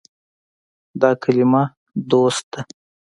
دا 1.01 1.09
کلمه 1.21 1.63
“دوست” 2.09 2.45
ده. 2.51 2.61